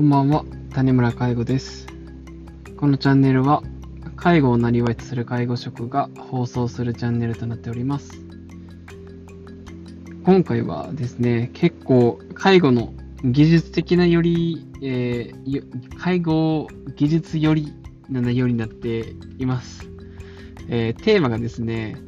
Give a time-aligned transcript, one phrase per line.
[0.00, 1.86] こんばんは、谷村介護です。
[2.78, 3.62] このチャンネルは、
[4.16, 8.10] 介護をなりわいとする介護職が放送するチャンネルとなっております。
[10.24, 17.70] 今回はですね、結構、介護の技術的なより、えー介護技術より
[18.08, 19.86] な内容になっています。
[20.70, 21.98] えーテーマがですね、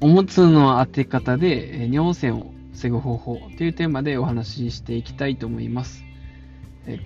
[0.00, 2.51] おむつの当て方で尿栓を
[2.82, 6.04] 防ぐ方法というテーマでお話ししていきたいと思います。
[6.86, 6.98] え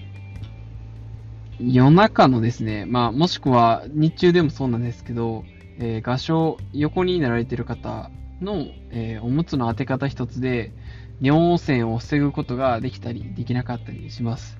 [1.60, 5.44] 夜中のですね、まあ、もしくは日中でもそうなんですけど、
[5.78, 10.72] えー画像、横になられてる方の、えーおむつの当て方一つで
[11.20, 14.58] 尿栓を防ぐことができたり、できなかったりします。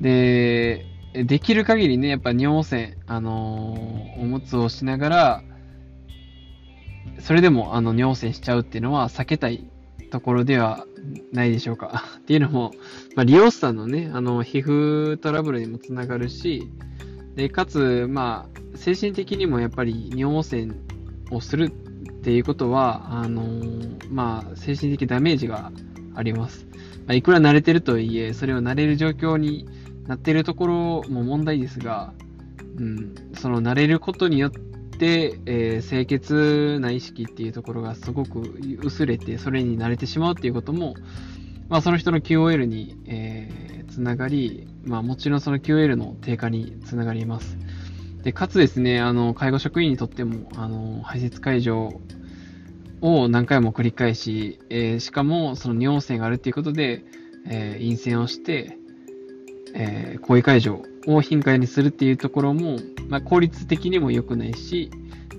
[0.00, 5.42] で、できる限りね、やっぱ尿栓、あのーおむつをしながら、
[7.18, 9.68] それでもあの尿栓しちゃうっていうのは避けたい
[10.10, 10.86] ところでは
[11.32, 12.04] ないでしょうか。
[12.18, 12.72] っていうのも、
[13.14, 16.68] まあ、利用者さんのね、あの皮膚トラブルにもつながるし、
[17.34, 20.74] でかつ、まあ、精神的にもやっぱり尿栓
[21.30, 21.70] をするっ
[22.22, 25.70] ていうことは、あのーまあ、精神的ダメージが
[26.14, 26.66] あります。
[27.06, 29.68] まあ、いくら慣れてるとはいえ、それを慣れる状況に
[30.06, 30.74] なってるところ
[31.08, 32.14] も問題ですが、
[32.78, 34.60] うん、その慣れることによって、
[35.04, 40.94] えー清潔な意識っていうところがすごく薄れて、それに慣れてしまうっていうことも、
[41.68, 47.56] まあ、その人の QOL に、えーつながり、まあ、もちろんその QOL の低下につながります。
[48.22, 52.00] で、かつですね、あの、介護職員にとっても、あの、排泄解除
[53.00, 57.04] を何回も繰り返し、えーしかも、その尿栓があるっていうことで、
[57.48, 58.76] えー陰性をして、
[59.74, 64.90] えー行為解除を頻回にするっていうところも、まあ、効率的にも良くないし、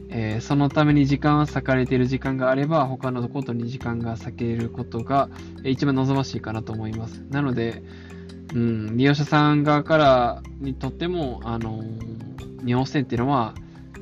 [0.09, 5.29] えーそのために時間を割かれている時間があれば、他のことに時間が割けることが、
[5.63, 7.23] 一番望ましいかなと思います。
[7.29, 7.83] なので、
[8.53, 11.83] うん、利用者さん側からにとっても、あの
[12.65, 13.53] 尿栓っていうのは、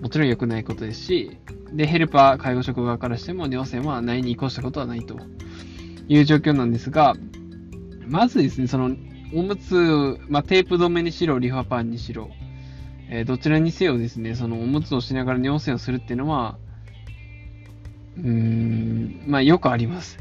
[0.01, 1.37] もちろん良くないことですし、
[1.73, 5.19] で、ヘルパー、介護職側からしても、尿栓はないに移行したことはないと
[6.07, 7.15] いう状況なんですが、
[8.07, 8.95] まずですね、その、
[9.35, 12.29] おむつ、まあ、テープ止めにしろ、リファパンにしろ、
[13.09, 16.57] えーどちらにせよですね、そのおむつをしながら尿栓をするっていうのは、
[18.17, 20.17] うーん、まあよくあります。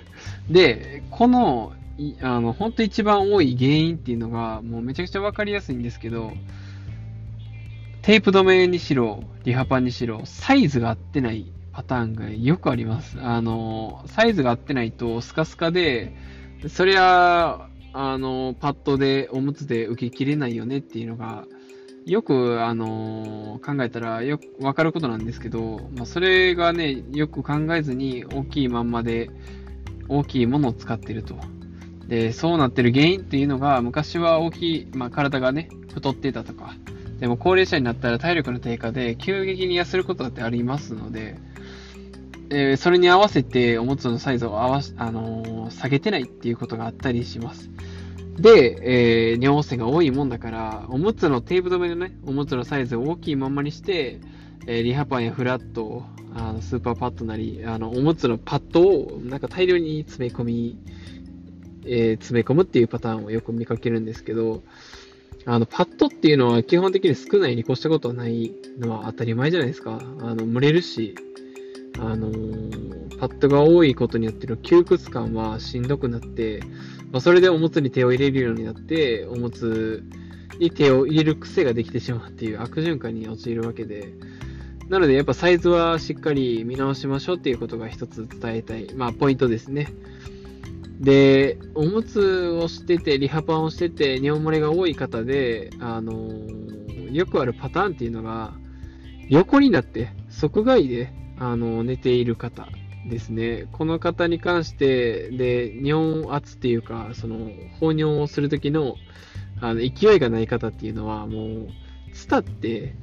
[0.50, 1.74] で、この、
[2.22, 6.32] あの、本当一番多い原因っていうのが、もうめちゃくちゃわかりやすいんですけど、
[8.00, 13.20] テープ止めにしろ、リハパンにしろ、サイズが合ってないパターンがよくあります。
[13.20, 16.16] あの、サイズが合ってないとスカスカで、
[16.68, 21.46] そりゃ、あの、パッドで、おむつで受けきれないよねっていうのが、
[22.04, 29.30] よく、あの考えたらよくわかることなんですけど、まあ、それがね、よく考えずに大きいまんまで
[30.08, 31.36] 大きいものを使ってると。
[32.08, 36.74] で、そうなってる原因っていうのが、昔は大きい、まあ、体がね、太ってたとか、
[37.20, 41.36] でも高齢者になったら体力の低下で急激に痩せることだってありますので、
[42.50, 47.70] えーそれに合わせておむつのサイズを合わ、あのー下げてないっていうことがあったりします。
[48.36, 54.20] で、えー尿栓が多いもんだから、おむつのテープ止めのね、おむつのサイズを大きいまんまにして、
[54.66, 56.04] えーリハパンやフラット、
[56.36, 60.78] あのスーパーパッドなり、あの、おむつのパッドをなんか大量に詰め込み、
[61.86, 64.62] えー詰め込むっていうパターンをよく見かけるんですけど、
[65.46, 70.00] あの、パッドっていうのは基本的に少ないに越したことはないのは当たり前じゃないですか。
[70.20, 71.14] あの、蒸れるし、
[71.98, 76.60] あのーパッドが多いことによっての窮屈感はしんどくなって、
[77.10, 80.04] まあ、それでおむつに手を入れるようになって、おむつ
[80.58, 84.12] に手を入れる癖ができてしまうっていう悪循環に陥るわけで、
[84.88, 89.88] なのでやっぱサイズはしっかり見直しましょうっていうことが一つ伝えたい、まあポイントですね。
[91.00, 96.74] で、おむつをしてて、リハパンをしてて、尿漏れが多い方で、あのー
[97.12, 98.54] よくあるパターンっていうのが、
[99.28, 102.68] 横になって、側外で、あの寝ている方
[103.08, 103.66] ですね。
[103.72, 107.50] この方に関して、で、尿圧っていうか、その、
[107.80, 108.96] 放尿をするときの、
[109.60, 111.68] あの、勢いがない方っていうのは、もう、
[112.14, 112.94] ツタって、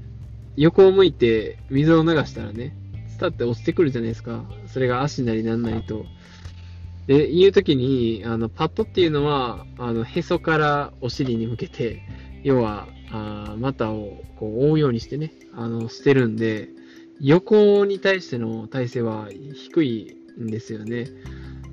[0.55, 2.75] 横を向いて水を流したらね、
[3.09, 4.43] ツタって落ちてくるじゃないですか。
[4.67, 6.05] それが足なりなんなりと。
[7.07, 12.01] で、いうときに、あの、パッドっていうのは、あの、へそからお尻に向けて、
[12.43, 16.69] 要は、あー股をこう覆うようにしてね、あの、してるんで、
[17.21, 21.07] 横に対しての体勢は低いんですよね。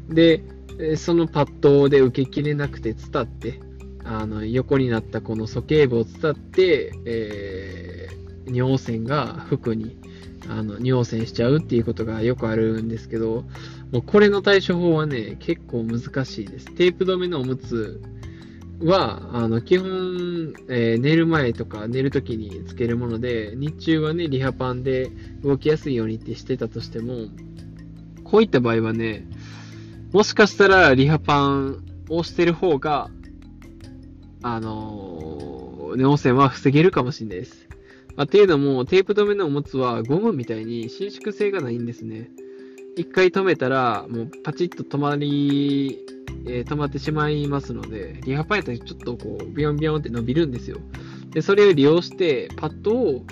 [0.08, 0.44] で、
[0.96, 3.60] そのパッドで受けきれなくて伝って、
[4.04, 7.98] あの、横になったこの鼠径部を伝って、えー
[8.50, 9.96] 尿栓が服に、
[10.48, 13.44] あの、尿栓しちゃうっていうことがよくあるんですけど、
[13.92, 16.66] もうこれの対処法はね、結構難しいです。
[16.74, 18.00] テープ止めのおむつ
[18.80, 25.10] は、あの、基本、えー、寝る前とか寝るときにつけるもので、日中はね、リハパンで
[25.42, 27.26] 動きやすいようにってしてたとしても、
[28.24, 29.26] こういった場合はね、
[30.12, 33.10] もしかしたらリハパンをしてる方が、
[34.42, 37.68] あのー、ネオ線は防げるかもしれないです。
[38.16, 42.30] まあ、っていうのも、テープ止めのおもつはゴムみたいに伸縮性がないんですね。
[42.96, 46.04] 一回止めたら、もうパチッと止まり
[46.46, 50.78] えー、止まってしまいますので、リハパンやったらちょっとこう、ビヨンビヨンって伸びるんですよ。
[51.30, 53.24] で、それを利用して、パッドを、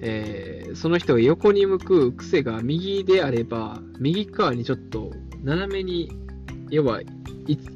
[0.00, 5.12] えー、その人が横に向く癖が右であれば、右側にちょっと
[5.42, 6.10] 斜めに、
[6.70, 7.00] 要は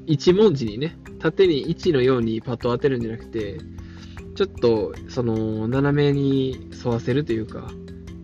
[0.07, 3.59] 一文字にね、縦に1のようにパッドを当てるんじゃなくて、
[4.35, 7.71] ちょっとその斜めに沿わせるというか、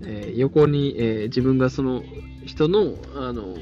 [0.04, 2.02] えー、横に、えー、自分がその
[2.44, 3.56] 人のあの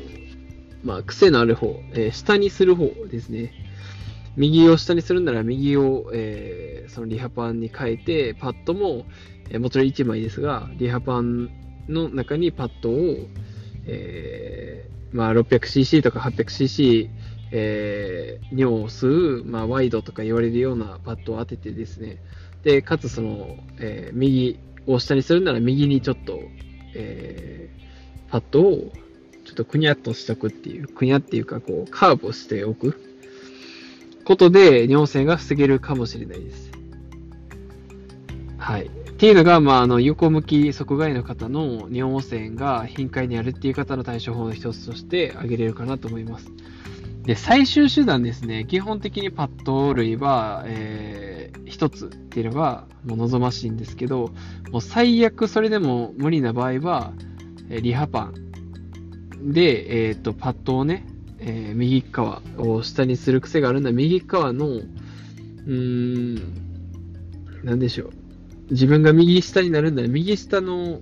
[0.84, 3.52] まあ、癖のある方、えー、下にする方ですね。
[4.36, 9.06] 右を下にするなら右を、えー、そのリハパンに変えて、パッドも、
[9.50, 11.50] えー、もちろん1枚ですが、リハパン
[11.88, 12.94] の中にパッドを、
[13.86, 17.08] えー、まあ、600cc とか 800cc、
[17.52, 19.06] えー、尿を吸
[19.42, 22.18] う、まあ、ワイドとか言われるようなパッドを当ててですね、
[22.62, 26.40] で、かつその、えー、右を下にするなら右にちょっと、
[26.94, 28.92] えー、パッドを
[29.54, 33.00] っとくにゃっとしとくっていう、くにゃっていうか、こう、カーブをしておく
[34.24, 36.70] ことで、尿栓が防げるかもしれないです。
[38.58, 38.86] はい。
[38.86, 46.50] っていうのが、まあ、あの、横向き側外の方の尿栓が頻回にあるっていう方の対処法の一つとして挙げれるかなと思います。
[47.22, 48.66] で、最終手段ですね。
[48.68, 54.30] 基本的にパッド類は、えー、一つっていうのが、もう望ましいんですけど、
[54.70, 57.12] もう最悪それでも無理な場合は、
[57.68, 58.43] リハパン
[59.44, 61.04] で、えっ、ー、と、パッドをね、
[61.38, 68.10] えー、右側を下にする癖があるのは、右側の、うーん、なんでしょう。
[68.70, 71.00] 自分が右下になるんだ、右下の、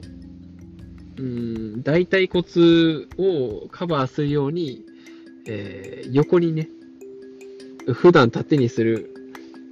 [1.19, 2.45] うん、大腿骨
[3.19, 4.85] をカバーするように、
[5.47, 6.69] えー、横にね、
[7.93, 9.15] 普段縦にする、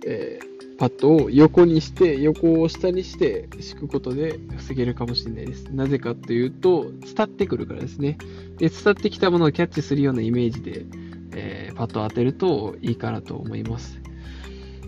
[0.06, 0.49] えー、
[0.80, 5.64] パッドを横にして、横を下にして敷くことで防げるかもしれないです。
[5.64, 8.16] なぜかというと、伝ってくるからですね。
[8.56, 10.86] で、伝ってきたものをキャッチするようなイメージで、
[11.34, 14.00] えー、パッドを当てるといいかなと思います。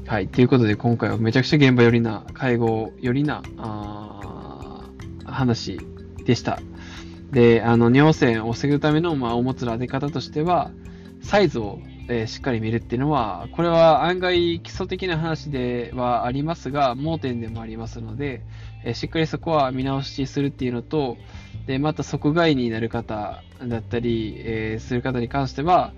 [0.07, 0.29] はい。
[0.29, 4.89] ということで、今回はめちゃくちゃ現場寄りな、介護寄りな、あ
[5.27, 5.79] 話
[6.25, 6.59] でした。
[7.33, 10.71] で、あの、尿栓を防ぐための、まあ、おもつの当て方としては、
[11.21, 11.81] サイズを
[12.13, 18.43] えー、しっかり見るっていうのは、これは案外基礎的な話ではありますが、盲点でもありますので、
[18.85, 21.17] えー、しっかりそこは見直しするっていうのと、
[21.67, 25.93] で、また即外になる方だったり、えー、する方に関しては、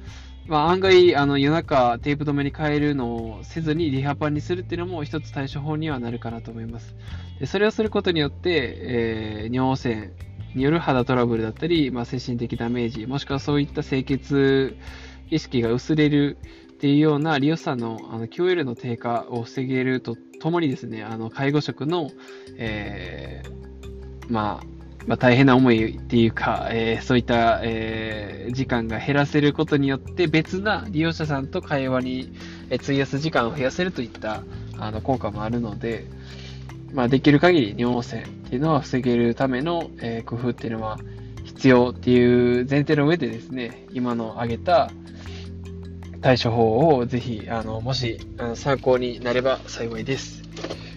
[0.46, 6.94] まあ、案外、あの、夜中テープ止めに変えるのをせずにリハパンにするっていうのも一つ対処法にはなるかなと思います。
[7.40, 10.12] でそれをすることによって、えー、尿栓
[10.54, 14.76] による肌トラブルだったり、まあ、精神的ダメージ、もしくはそういった清潔
[15.30, 16.38] 意識が薄れる
[16.72, 22.10] っていうような利用者のあの QL の低下を防げるとともにですね、あの介護職の、
[22.58, 24.66] えー、まあ、
[25.06, 32.32] まあ、大変な思いっていうか、えー、そういった、えー、時間が減らせることによって別な利用者さんと会話に
[32.70, 34.42] え費やす時間を増やせるといった
[34.78, 36.04] あの効果もあるので、
[36.92, 40.98] まあ、できる限り尿栓っていうのは防げるための、え、工夫っていうのは
[41.54, 44.90] 必要っていう前提の上でですね、今の挙げた、
[46.20, 50.42] 対処法をぜひ、あの、もし、あの参考になれば幸いです。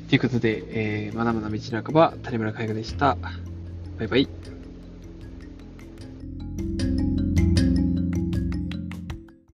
[0.10, 0.64] ということで、
[1.08, 3.18] えー、まだまだ道半ば、谷村海賀でした。
[3.98, 4.57] バイバイ。